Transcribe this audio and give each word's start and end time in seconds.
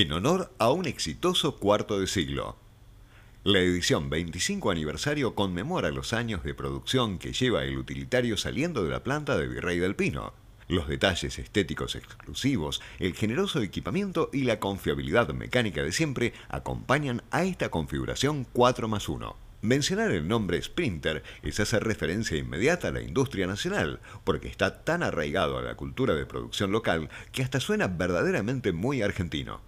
en 0.00 0.12
honor 0.12 0.52
a 0.58 0.70
un 0.70 0.86
exitoso 0.86 1.56
cuarto 1.56 1.98
de 1.98 2.06
siglo. 2.06 2.54
La 3.42 3.58
edición 3.58 4.08
25 4.08 4.70
aniversario 4.70 5.34
conmemora 5.34 5.90
los 5.90 6.12
años 6.12 6.44
de 6.44 6.54
producción 6.54 7.18
que 7.18 7.32
lleva 7.32 7.64
el 7.64 7.76
utilitario 7.76 8.36
saliendo 8.36 8.84
de 8.84 8.90
la 8.90 9.02
planta 9.02 9.36
de 9.36 9.48
Virrey 9.48 9.80
del 9.80 9.96
Pino. 9.96 10.34
Los 10.68 10.86
detalles 10.86 11.36
estéticos 11.40 11.96
exclusivos, 11.96 12.80
el 13.00 13.12
generoso 13.14 13.60
equipamiento 13.60 14.30
y 14.32 14.44
la 14.44 14.60
confiabilidad 14.60 15.30
mecánica 15.30 15.82
de 15.82 15.90
siempre 15.90 16.32
acompañan 16.48 17.24
a 17.32 17.42
esta 17.42 17.68
configuración 17.68 18.46
4 18.52 18.86
más 18.86 19.08
1. 19.08 19.34
Mencionar 19.62 20.12
el 20.12 20.28
nombre 20.28 20.62
Sprinter 20.62 21.24
es 21.42 21.58
hacer 21.58 21.82
referencia 21.82 22.38
inmediata 22.38 22.86
a 22.86 22.92
la 22.92 23.02
industria 23.02 23.48
nacional, 23.48 23.98
porque 24.22 24.46
está 24.46 24.84
tan 24.84 25.02
arraigado 25.02 25.58
a 25.58 25.62
la 25.62 25.74
cultura 25.74 26.14
de 26.14 26.24
producción 26.24 26.70
local 26.70 27.08
que 27.32 27.42
hasta 27.42 27.58
suena 27.58 27.88
verdaderamente 27.88 28.70
muy 28.70 29.02
argentino. 29.02 29.60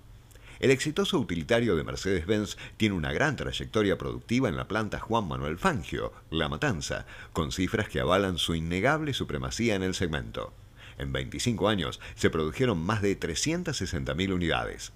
El 0.60 0.70
exitoso 0.70 1.18
utilitario 1.18 1.74
de 1.74 1.84
Mercedes-Benz 1.84 2.58
tiene 2.76 2.94
una 2.94 3.14
gran 3.14 3.34
trayectoria 3.34 3.96
productiva 3.96 4.50
en 4.50 4.58
la 4.58 4.68
planta 4.68 5.00
Juan 5.00 5.26
Manuel 5.26 5.56
Fangio, 5.56 6.12
La 6.30 6.50
Matanza, 6.50 7.06
con 7.32 7.50
cifras 7.50 7.88
que 7.88 7.98
avalan 7.98 8.36
su 8.36 8.54
innegable 8.54 9.14
supremacía 9.14 9.74
en 9.74 9.82
el 9.82 9.94
segmento. 9.94 10.52
En 10.98 11.12
25 11.12 11.66
años 11.66 11.98
se 12.14 12.28
produjeron 12.28 12.78
más 12.78 13.00
de 13.00 13.18
360.000 13.18 14.34
unidades. 14.34 14.92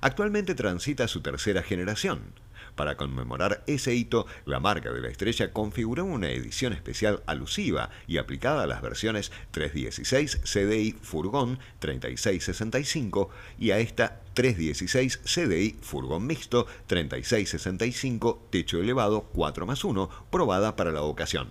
Actualmente 0.00 0.54
transita 0.54 1.06
su 1.08 1.20
tercera 1.20 1.62
generación. 1.62 2.32
Para 2.74 2.96
conmemorar 2.96 3.62
ese 3.66 3.94
hito, 3.94 4.26
la 4.46 4.58
marca 4.58 4.90
de 4.92 5.00
la 5.00 5.08
estrella 5.08 5.52
configuró 5.52 6.04
una 6.04 6.30
edición 6.30 6.72
especial 6.72 7.22
alusiva 7.26 7.90
y 8.06 8.16
aplicada 8.16 8.62
a 8.62 8.66
las 8.66 8.80
versiones 8.80 9.30
316 9.50 10.40
CDI 10.44 10.92
Furgón 11.02 11.58
3665 11.80 13.30
y 13.58 13.72
a 13.72 13.78
esta 13.78 14.20
316 14.34 15.18
CDI 15.18 15.76
Furgón 15.82 16.26
Mixto 16.26 16.66
3665 16.86 18.48
Techo 18.50 18.78
Elevado 18.78 19.28
4 19.34 19.66
más 19.66 19.84
1 19.84 20.08
probada 20.30 20.74
para 20.74 20.92
la 20.92 21.02
ocasión. 21.02 21.48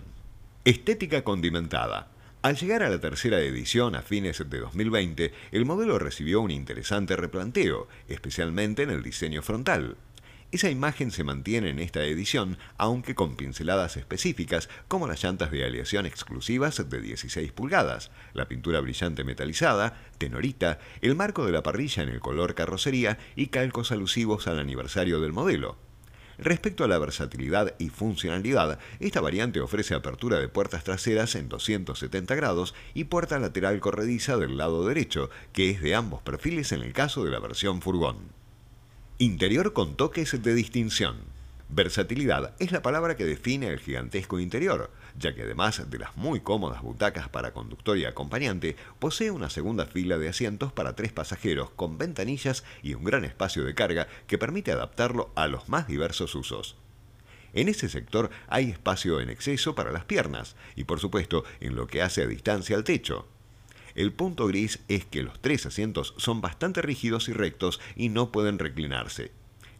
Estética 0.65 1.23
condimentada. 1.23 2.07
Al 2.43 2.55
llegar 2.55 2.81
a 2.81 2.89
la 2.89 2.99
tercera 2.99 3.39
edición 3.39 3.95
a 3.95 4.01
fines 4.01 4.39
de 4.49 4.59
2020, 4.59 5.31
el 5.51 5.65
modelo 5.65 5.99
recibió 5.99 6.41
un 6.41 6.49
interesante 6.49 7.15
replanteo, 7.15 7.87
especialmente 8.07 8.81
en 8.81 8.89
el 8.89 9.03
diseño 9.03 9.43
frontal. 9.43 9.95
Esa 10.51 10.69
imagen 10.69 11.11
se 11.11 11.23
mantiene 11.23 11.69
en 11.69 11.79
esta 11.79 12.03
edición, 12.03 12.57
aunque 12.77 13.15
con 13.15 13.37
pinceladas 13.37 13.95
específicas, 13.95 14.67
como 14.89 15.07
las 15.07 15.23
llantas 15.23 15.49
de 15.49 15.63
aleación 15.63 16.05
exclusivas 16.05 16.89
de 16.89 17.01
16 17.01 17.53
pulgadas, 17.53 18.11
la 18.33 18.49
pintura 18.49 18.81
brillante 18.81 19.23
metalizada, 19.23 19.97
tenorita, 20.17 20.79
el 20.99 21.15
marco 21.15 21.45
de 21.45 21.53
la 21.53 21.63
parrilla 21.63 22.03
en 22.03 22.09
el 22.09 22.19
color 22.19 22.53
carrocería 22.53 23.17
y 23.37 23.47
calcos 23.47 23.93
alusivos 23.93 24.45
al 24.47 24.59
aniversario 24.59 25.21
del 25.21 25.31
modelo. 25.31 25.77
Respecto 26.37 26.83
a 26.83 26.89
la 26.89 26.99
versatilidad 26.99 27.73
y 27.79 27.87
funcionalidad, 27.87 28.77
esta 28.99 29.21
variante 29.21 29.61
ofrece 29.61 29.93
apertura 29.93 30.37
de 30.37 30.49
puertas 30.49 30.83
traseras 30.83 31.35
en 31.35 31.47
270 31.47 32.35
grados 32.35 32.75
y 32.93 33.05
puerta 33.05 33.39
lateral 33.39 33.79
corrediza 33.79 34.35
del 34.35 34.57
lado 34.57 34.85
derecho, 34.85 35.29
que 35.53 35.69
es 35.69 35.81
de 35.81 35.95
ambos 35.95 36.21
perfiles 36.23 36.73
en 36.73 36.81
el 36.81 36.91
caso 36.91 37.23
de 37.23 37.31
la 37.31 37.39
versión 37.39 37.81
furgón. 37.81 38.40
Interior 39.21 39.71
con 39.73 39.97
toques 39.97 40.41
de 40.41 40.55
distinción. 40.55 41.15
Versatilidad 41.69 42.55
es 42.57 42.71
la 42.71 42.81
palabra 42.81 43.15
que 43.15 43.23
define 43.23 43.67
el 43.67 43.77
gigantesco 43.77 44.39
interior, 44.39 44.89
ya 45.15 45.35
que 45.35 45.43
además 45.43 45.91
de 45.91 45.99
las 45.99 46.17
muy 46.17 46.39
cómodas 46.39 46.81
butacas 46.81 47.29
para 47.29 47.53
conductor 47.53 47.99
y 47.99 48.05
acompañante, 48.05 48.75
posee 48.97 49.29
una 49.29 49.51
segunda 49.51 49.85
fila 49.85 50.17
de 50.17 50.27
asientos 50.27 50.73
para 50.73 50.95
tres 50.95 51.11
pasajeros 51.11 51.69
con 51.69 51.99
ventanillas 51.99 52.63
y 52.81 52.95
un 52.95 53.03
gran 53.03 53.23
espacio 53.23 53.63
de 53.63 53.75
carga 53.75 54.07
que 54.25 54.39
permite 54.39 54.71
adaptarlo 54.71 55.31
a 55.35 55.47
los 55.47 55.69
más 55.69 55.87
diversos 55.87 56.33
usos. 56.33 56.75
En 57.53 57.69
ese 57.69 57.89
sector 57.89 58.31
hay 58.47 58.71
espacio 58.71 59.21
en 59.21 59.29
exceso 59.29 59.75
para 59.75 59.91
las 59.91 60.05
piernas 60.05 60.55
y 60.75 60.85
por 60.85 60.99
supuesto 60.99 61.43
en 61.59 61.75
lo 61.75 61.85
que 61.85 62.01
hace 62.01 62.23
a 62.23 62.25
distancia 62.25 62.75
al 62.75 62.83
techo. 62.83 63.27
El 63.95 64.13
punto 64.13 64.47
gris 64.47 64.79
es 64.87 65.05
que 65.05 65.23
los 65.23 65.39
tres 65.39 65.65
asientos 65.65 66.13
son 66.17 66.41
bastante 66.41 66.81
rígidos 66.81 67.29
y 67.29 67.33
rectos 67.33 67.79
y 67.95 68.09
no 68.09 68.31
pueden 68.31 68.59
reclinarse. 68.59 69.31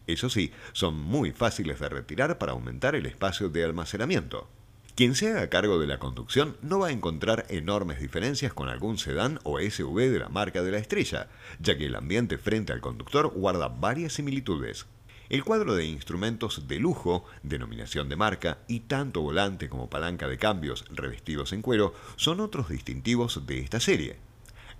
Eso 0.06 0.28
sí, 0.28 0.52
son 0.72 0.98
muy 1.00 1.32
fáciles 1.32 1.78
de 1.80 1.88
retirar 1.88 2.38
para 2.38 2.52
aumentar 2.52 2.94
el 2.94 3.06
espacio 3.06 3.48
de 3.48 3.64
almacenamiento. 3.64 4.48
Quien 4.94 5.14
se 5.14 5.30
haga 5.30 5.48
cargo 5.48 5.78
de 5.78 5.86
la 5.86 5.98
conducción 5.98 6.56
no 6.60 6.80
va 6.80 6.88
a 6.88 6.92
encontrar 6.92 7.46
enormes 7.48 7.98
diferencias 7.98 8.52
con 8.52 8.68
algún 8.68 8.98
sedán 8.98 9.38
o 9.42 9.58
SUV 9.58 10.10
de 10.10 10.18
la 10.18 10.28
marca 10.28 10.62
de 10.62 10.70
la 10.70 10.78
estrella, 10.78 11.28
ya 11.60 11.78
que 11.78 11.86
el 11.86 11.94
ambiente 11.94 12.36
frente 12.36 12.74
al 12.74 12.82
conductor 12.82 13.28
guarda 13.28 13.68
varias 13.68 14.12
similitudes. 14.12 14.86
El 15.28 15.44
cuadro 15.44 15.74
de 15.74 15.86
instrumentos 15.86 16.68
de 16.68 16.78
lujo, 16.78 17.24
denominación 17.42 18.08
de 18.08 18.16
marca, 18.16 18.58
y 18.68 18.80
tanto 18.80 19.22
volante 19.22 19.68
como 19.68 19.88
palanca 19.88 20.28
de 20.28 20.38
cambios 20.38 20.84
revestidos 20.90 21.52
en 21.52 21.62
cuero 21.62 21.94
son 22.16 22.40
otros 22.40 22.68
distintivos 22.68 23.46
de 23.46 23.60
esta 23.60 23.80
serie. 23.80 24.18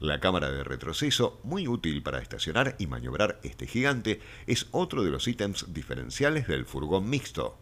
La 0.01 0.19
cámara 0.19 0.51
de 0.51 0.65
retroceso, 0.65 1.41
muy 1.45 1.69
útil 1.69 2.03
para 2.03 2.21
estacionar 2.21 2.75
y 2.79 2.89
maniobrar 2.89 3.39
este 3.45 3.67
gigante, 3.67 4.21
es 4.49 4.67
otro 4.73 5.05
de 5.05 5.11
los 5.11 5.29
ítems 5.29 5.73
diferenciales 5.73 6.49
del 6.49 6.67
furgón 6.67 7.09
mixto. 7.09 7.57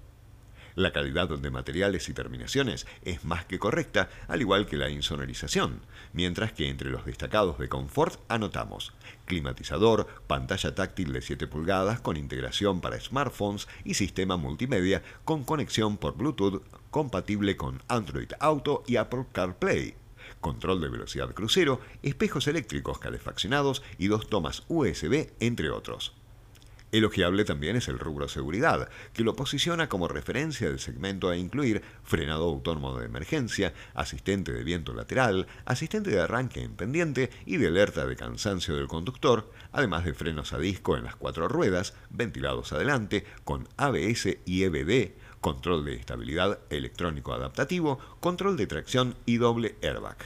La 0.81 0.95
calidad 0.95 1.29
de 1.29 1.51
materiales 1.51 2.09
y 2.09 2.15
terminaciones 2.15 2.87
es 3.05 3.23
más 3.23 3.45
que 3.45 3.59
correcta, 3.59 4.09
al 4.29 4.41
igual 4.41 4.65
que 4.65 4.79
la 4.79 4.89
insonorización, 4.89 5.83
mientras 6.15 6.55
que 6.55 6.71
entre 6.71 6.89
los 6.89 7.05
destacados 7.05 7.59
de 7.59 7.69
confort 7.69 8.19
anotamos 8.29 8.95
climatizador, 9.27 10.07
pantalla 10.27 10.75
táctil 10.75 11.13
de 11.13 11.21
7 11.21 11.47
pulgadas 11.49 12.01
con 12.01 12.17
integración 12.17 12.81
para 12.81 12.99
smartphones 12.99 13.69
y 13.85 13.93
sistema 13.93 14.39
multimedia 14.39 15.03
con 15.27 15.45
conexión 15.45 15.99
por 15.99 16.17
Bluetooth 16.17 16.63
compatible 16.91 17.59
con 17.59 17.83
Android 17.87 18.33
Auto 18.41 18.83
y 18.87 18.97
Apple 18.97 19.27
CarPlay 19.33 19.97
control 20.41 20.81
de 20.81 20.89
velocidad 20.89 21.35
crucero, 21.35 21.81
espejos 22.03 22.47
eléctricos 22.47 22.99
calefaccionados 22.99 23.83
y 23.99 24.07
dos 24.07 24.31
tomas 24.31 24.62
USB, 24.69 25.29
entre 25.41 25.69
otros. 25.69 26.15
Elogiable 26.93 27.45
también 27.45 27.77
es 27.77 27.87
el 27.87 28.01
rubro 28.01 28.28
seguridad, 28.28 28.89
que 29.12 29.23
lo 29.23 29.37
posiciona 29.37 29.89
como 29.89 30.09
referencia 30.09 30.69
del 30.69 30.81
segmento 30.81 31.28
a 31.28 31.37
incluir 31.37 31.83
frenado 32.03 32.45
autónomo 32.45 32.99
de 32.99 33.06
emergencia, 33.06 33.73
asistente 33.95 34.53
de 34.53 34.65
viento 34.65 34.93
lateral, 34.93 35.47
asistente 35.65 36.11
de 36.11 36.21
arranque 36.21 36.62
en 36.62 36.75
pendiente 36.75 37.31
y 37.47 37.59
de 37.59 37.69
alerta 37.69 38.06
de 38.06 38.17
cansancio 38.17 38.75
del 38.75 38.89
conductor, 38.89 39.53
además 39.71 40.05
de 40.05 40.15
frenos 40.15 40.53
a 40.53 40.59
disco 40.59 40.97
en 40.97 41.05
las 41.05 41.15
cuatro 41.15 41.47
ruedas, 41.47 41.95
ventilados 42.11 42.73
adelante, 42.73 43.25
con 43.45 43.69
ABS 43.77 44.39
y 44.45 44.65
EBD, 44.65 45.12
control 45.41 45.84
de 45.84 45.95
estabilidad 45.95 46.59
electrónico 46.71 47.33
adaptativo, 47.33 48.00
control 48.19 48.56
de 48.56 48.67
tracción 48.67 49.15
y 49.27 49.37
doble 49.37 49.77
airbag. 49.81 50.17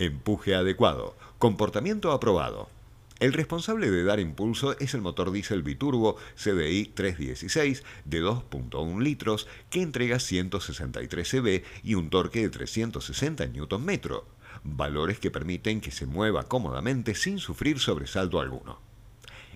Empuje 0.00 0.56
adecuado, 0.56 1.14
comportamiento 1.38 2.10
aprobado. 2.10 2.81
El 3.22 3.32
responsable 3.32 3.88
de 3.88 4.02
dar 4.02 4.18
impulso 4.18 4.76
es 4.80 4.94
el 4.94 5.00
motor 5.00 5.30
diésel 5.30 5.62
biturbo 5.62 6.16
CDI 6.34 6.86
316 6.86 7.84
de 8.04 8.20
2.1 8.20 9.00
litros 9.00 9.46
que 9.70 9.80
entrega 9.80 10.18
163 10.18 11.30
cb 11.30 11.62
y 11.84 11.94
un 11.94 12.10
torque 12.10 12.40
de 12.42 12.50
360 12.50 13.46
Nm, 13.46 14.00
valores 14.64 15.20
que 15.20 15.30
permiten 15.30 15.80
que 15.80 15.92
se 15.92 16.06
mueva 16.06 16.48
cómodamente 16.48 17.14
sin 17.14 17.38
sufrir 17.38 17.78
sobresalto 17.78 18.40
alguno. 18.40 18.80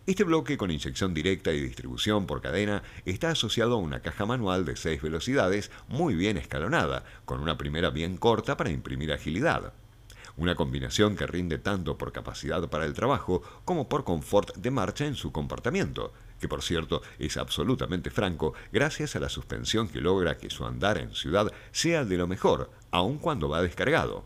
Este 0.07 0.23
bloque 0.23 0.57
con 0.57 0.71
inyección 0.71 1.13
directa 1.13 1.53
y 1.53 1.61
distribución 1.61 2.29
por 2.29 2.43
cadena 2.43 2.85
está 3.05 3.31
asociado 3.31 3.75
a 3.75 3.79
una 3.79 3.99
caja 3.99 4.27
manual 4.27 4.65
de 4.65 4.77
6 4.77 5.03
velocidades 5.03 5.73
muy 5.89 6.15
bien 6.15 6.37
escalonada, 6.37 7.05
con 7.25 7.41
una 7.41 7.59
primera 7.59 7.91
bien 7.91 8.17
corta 8.17 8.57
para 8.57 8.71
imprimir 8.71 9.13
agilidad. 9.13 9.73
Una 10.37 10.55
combinación 10.55 11.17
que 11.17 11.27
rinde 11.27 11.59
tanto 11.59 11.97
por 11.97 12.13
capacidad 12.13 12.69
para 12.69 12.85
el 12.85 12.93
trabajo 12.93 13.43
como 13.65 13.89
por 13.89 14.05
confort 14.05 14.55
de 14.57 14.71
marcha 14.71 15.07
en 15.07 15.15
su 15.15 15.33
comportamiento, 15.33 16.13
que 16.41 16.49
por 16.49 16.63
cierto 16.63 17.01
es 17.19 17.37
absolutamente 17.39 18.11
franco 18.11 18.53
gracias 18.71 19.17
a 19.17 19.21
la 19.21 19.31
suspensión 19.31 19.89
que 19.89 20.03
logra 20.03 20.37
que 20.37 20.51
su 20.51 20.67
andar 20.67 20.99
en 20.99 21.15
ciudad 21.15 21.51
sea 21.73 22.05
de 22.05 22.19
lo 22.19 22.27
mejor, 22.27 22.71
aun 22.91 23.19
cuando 23.19 23.49
va 23.49 23.63
descargado. 23.63 24.25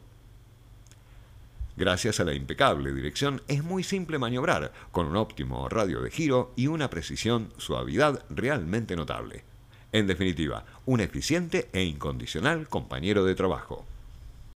Gracias 1.77 2.19
a 2.21 2.25
la 2.25 2.35
impecable 2.35 2.93
dirección 2.93 3.41
es 3.47 3.63
muy 3.63 3.85
simple 3.85 4.19
maniobrar, 4.19 4.73
con 4.91 5.06
un 5.06 5.17
óptimo 5.17 5.69
radio 5.69 6.03
de 6.03 6.11
giro 6.11 6.53
y 6.56 6.67
una 6.67 6.91
precisión 6.91 7.53
suavidad 7.56 8.25
realmente 8.29 8.97
notable. 8.97 9.45
En 9.93 10.06
definitiva, 10.06 10.65
un 10.87 11.01
eficiente 11.01 11.69
e 11.73 11.83
incondicional 11.83 12.69
compañero 12.69 13.25
de 13.25 13.35
trabajo. 13.35 13.87